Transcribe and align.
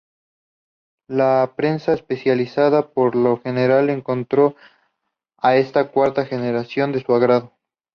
La 1.07 1.53
prensa 1.55 1.93
especializada 1.93 2.89
por 2.91 3.15
lo 3.15 3.37
general 3.39 3.91
encontró 3.91 4.55
a 5.37 5.57
esta 5.57 5.91
cuarta 5.91 6.25
generación 6.25 6.91
de 6.91 7.03
su 7.03 7.13
agrado. 7.13 7.53